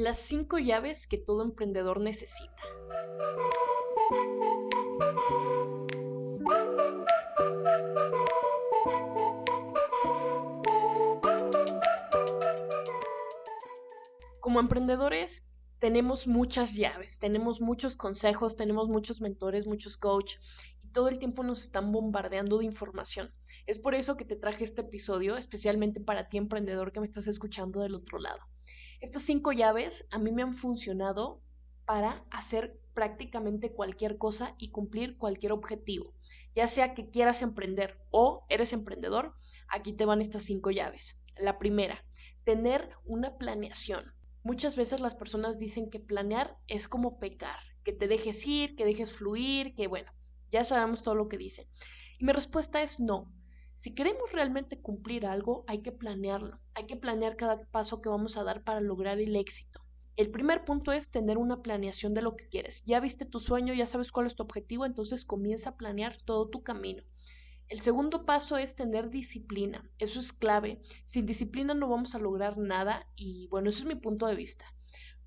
[0.00, 2.62] Las cinco llaves que todo emprendedor necesita.
[14.40, 20.40] Como emprendedores tenemos muchas llaves, tenemos muchos consejos, tenemos muchos mentores, muchos coaches
[20.82, 23.34] y todo el tiempo nos están bombardeando de información.
[23.66, 27.26] Es por eso que te traje este episodio, especialmente para ti emprendedor que me estás
[27.26, 28.40] escuchando del otro lado.
[29.00, 31.42] Estas cinco llaves a mí me han funcionado
[31.86, 36.14] para hacer prácticamente cualquier cosa y cumplir cualquier objetivo.
[36.54, 39.34] Ya sea que quieras emprender o eres emprendedor,
[39.68, 41.22] aquí te van estas cinco llaves.
[41.38, 42.04] La primera,
[42.44, 44.12] tener una planeación.
[44.42, 48.84] Muchas veces las personas dicen que planear es como pecar, que te dejes ir, que
[48.84, 50.12] dejes fluir, que bueno,
[50.50, 51.66] ya sabemos todo lo que dicen.
[52.18, 53.32] Y mi respuesta es no.
[53.72, 58.36] Si queremos realmente cumplir algo, hay que planearlo, hay que planear cada paso que vamos
[58.36, 59.80] a dar para lograr el éxito.
[60.16, 62.84] El primer punto es tener una planeación de lo que quieres.
[62.84, 66.48] Ya viste tu sueño, ya sabes cuál es tu objetivo, entonces comienza a planear todo
[66.48, 67.02] tu camino.
[67.68, 69.88] El segundo paso es tener disciplina.
[69.98, 70.82] Eso es clave.
[71.04, 74.66] Sin disciplina no vamos a lograr nada y bueno, ese es mi punto de vista.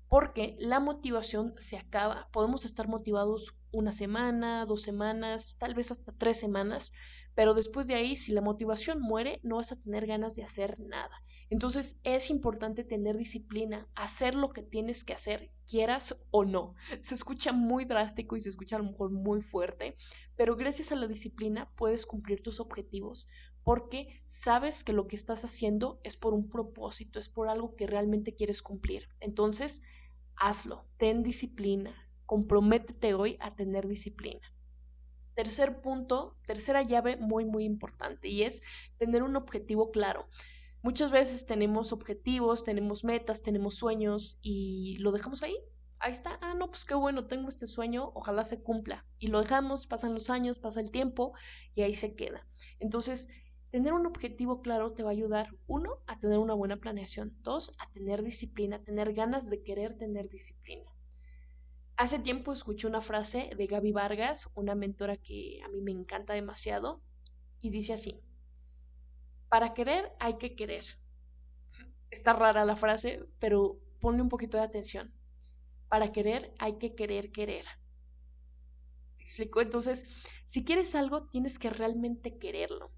[0.08, 2.28] Porque la motivación se acaba.
[2.32, 6.92] Podemos estar motivados una semana, dos semanas, tal vez hasta tres semanas,
[7.34, 10.78] pero después de ahí, si la motivación muere, no vas a tener ganas de hacer
[10.80, 11.22] nada.
[11.50, 16.74] Entonces es importante tener disciplina, hacer lo que tienes que hacer, quieras o no.
[17.00, 19.96] Se escucha muy drástico y se escucha a lo mejor muy fuerte,
[20.36, 23.28] pero gracias a la disciplina puedes cumplir tus objetivos
[23.62, 27.86] porque sabes que lo que estás haciendo es por un propósito, es por algo que
[27.86, 29.08] realmente quieres cumplir.
[29.20, 29.82] Entonces,
[30.36, 34.53] hazlo, ten disciplina, comprométete hoy a tener disciplina.
[35.34, 38.62] Tercer punto, tercera llave muy, muy importante y es
[38.98, 40.28] tener un objetivo claro.
[40.82, 45.56] Muchas veces tenemos objetivos, tenemos metas, tenemos sueños y lo dejamos ahí.
[45.98, 49.06] Ahí está, ah, no, pues qué bueno, tengo este sueño, ojalá se cumpla.
[49.18, 51.32] Y lo dejamos, pasan los años, pasa el tiempo
[51.74, 52.46] y ahí se queda.
[52.80, 53.30] Entonces,
[53.70, 57.72] tener un objetivo claro te va a ayudar, uno, a tener una buena planeación, dos,
[57.78, 60.93] a tener disciplina, tener ganas de querer tener disciplina.
[61.96, 66.34] Hace tiempo escuché una frase de Gaby Vargas, una mentora que a mí me encanta
[66.34, 67.00] demasiado,
[67.60, 68.20] y dice así,
[69.48, 70.84] para querer hay que querer.
[72.10, 75.14] Está rara la frase, pero ponle un poquito de atención.
[75.88, 77.64] Para querer hay que querer querer.
[79.16, 79.60] ¿Me explico?
[79.60, 82.90] Entonces, si quieres algo, tienes que realmente quererlo.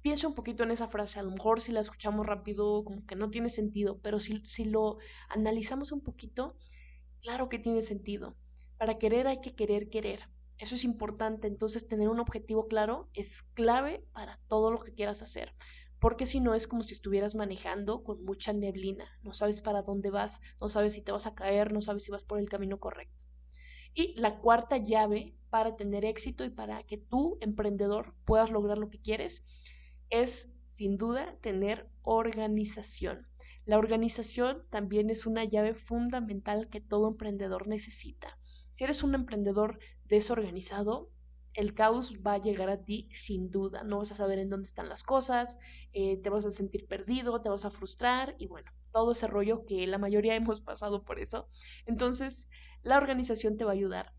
[0.00, 1.20] Piensa un poquito en esa frase.
[1.20, 4.64] A lo mejor si la escuchamos rápido, como que no tiene sentido, pero si, si
[4.64, 4.96] lo
[5.28, 6.56] analizamos un poquito,
[7.22, 8.36] claro que tiene sentido.
[8.78, 10.28] Para querer hay que querer querer.
[10.58, 15.22] Eso es importante, entonces tener un objetivo claro es clave para todo lo que quieras
[15.22, 15.54] hacer,
[15.98, 20.10] porque si no es como si estuvieras manejando con mucha neblina, no sabes para dónde
[20.10, 22.78] vas, no sabes si te vas a caer, no sabes si vas por el camino
[22.78, 23.24] correcto.
[23.94, 28.90] Y la cuarta llave para tener éxito y para que tú, emprendedor, puedas lograr lo
[28.90, 29.44] que quieres
[30.10, 33.26] es, sin duda, tener organización.
[33.70, 38.36] La organización también es una llave fundamental que todo emprendedor necesita.
[38.72, 41.12] Si eres un emprendedor desorganizado,
[41.54, 43.84] el caos va a llegar a ti sin duda.
[43.84, 45.60] No vas a saber en dónde están las cosas,
[45.92, 49.64] eh, te vas a sentir perdido, te vas a frustrar y bueno, todo ese rollo
[49.64, 51.48] que la mayoría hemos pasado por eso.
[51.86, 52.48] Entonces,
[52.82, 54.16] la organización te va a ayudar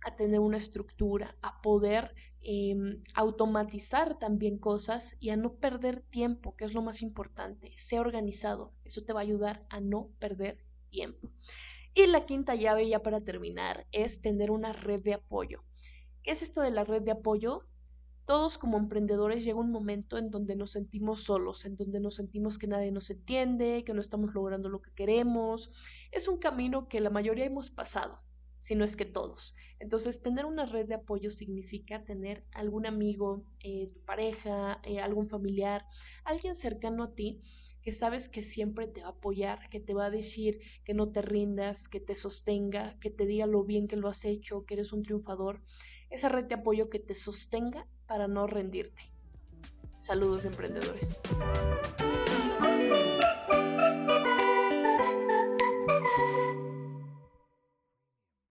[0.00, 6.56] a tener una estructura, a poder em, automatizar también cosas y a no perder tiempo,
[6.56, 7.72] que es lo más importante.
[7.76, 11.30] Sé organizado, eso te va a ayudar a no perder tiempo.
[11.94, 15.64] Y la quinta llave, ya para terminar, es tener una red de apoyo.
[16.22, 17.66] ¿Qué es esto de la red de apoyo?
[18.24, 22.58] Todos como emprendedores llega un momento en donde nos sentimos solos, en donde nos sentimos
[22.58, 25.72] que nadie nos entiende, que no estamos logrando lo que queremos.
[26.12, 28.20] Es un camino que la mayoría hemos pasado,
[28.60, 29.56] si no es que todos.
[29.78, 35.28] Entonces, tener una red de apoyo significa tener algún amigo, eh, tu pareja, eh, algún
[35.28, 35.86] familiar,
[36.24, 37.40] alguien cercano a ti
[37.82, 41.10] que sabes que siempre te va a apoyar, que te va a decir que no
[41.10, 44.74] te rindas, que te sostenga, que te diga lo bien que lo has hecho, que
[44.74, 45.62] eres un triunfador.
[46.10, 49.02] Esa red de apoyo que te sostenga para no rendirte.
[49.96, 51.20] Saludos emprendedores.